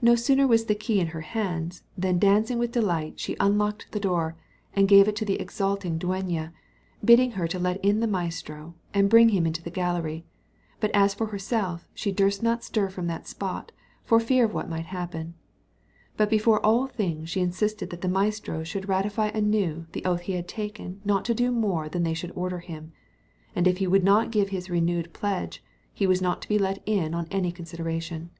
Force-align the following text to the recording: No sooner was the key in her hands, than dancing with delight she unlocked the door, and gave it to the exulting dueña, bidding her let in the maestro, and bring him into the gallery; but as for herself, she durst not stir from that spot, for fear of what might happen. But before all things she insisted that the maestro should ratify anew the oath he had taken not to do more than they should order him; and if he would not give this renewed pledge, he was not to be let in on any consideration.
No 0.00 0.14
sooner 0.14 0.46
was 0.46 0.64
the 0.64 0.74
key 0.74 0.98
in 0.98 1.08
her 1.08 1.20
hands, 1.20 1.82
than 1.94 2.18
dancing 2.18 2.58
with 2.58 2.72
delight 2.72 3.20
she 3.20 3.36
unlocked 3.38 3.92
the 3.92 4.00
door, 4.00 4.34
and 4.74 4.88
gave 4.88 5.08
it 5.08 5.14
to 5.16 5.26
the 5.26 5.38
exulting 5.38 5.98
dueña, 5.98 6.52
bidding 7.04 7.32
her 7.32 7.46
let 7.60 7.76
in 7.84 8.00
the 8.00 8.06
maestro, 8.06 8.72
and 8.94 9.10
bring 9.10 9.28
him 9.28 9.44
into 9.44 9.62
the 9.62 9.68
gallery; 9.68 10.24
but 10.80 10.90
as 10.92 11.12
for 11.12 11.26
herself, 11.26 11.86
she 11.92 12.10
durst 12.10 12.42
not 12.42 12.64
stir 12.64 12.88
from 12.88 13.08
that 13.08 13.26
spot, 13.28 13.72
for 14.02 14.18
fear 14.18 14.46
of 14.46 14.54
what 14.54 14.70
might 14.70 14.86
happen. 14.86 15.34
But 16.16 16.30
before 16.30 16.64
all 16.64 16.86
things 16.86 17.28
she 17.28 17.42
insisted 17.42 17.90
that 17.90 18.00
the 18.00 18.08
maestro 18.08 18.64
should 18.64 18.88
ratify 18.88 19.26
anew 19.34 19.84
the 19.92 20.06
oath 20.06 20.22
he 20.22 20.32
had 20.32 20.48
taken 20.48 21.02
not 21.04 21.26
to 21.26 21.34
do 21.34 21.50
more 21.52 21.90
than 21.90 22.04
they 22.04 22.14
should 22.14 22.32
order 22.34 22.60
him; 22.60 22.92
and 23.54 23.68
if 23.68 23.76
he 23.76 23.86
would 23.86 24.02
not 24.02 24.30
give 24.32 24.50
this 24.50 24.70
renewed 24.70 25.12
pledge, 25.12 25.62
he 25.92 26.06
was 26.06 26.22
not 26.22 26.40
to 26.40 26.48
be 26.48 26.58
let 26.58 26.82
in 26.86 27.12
on 27.12 27.28
any 27.30 27.52
consideration. 27.52 28.30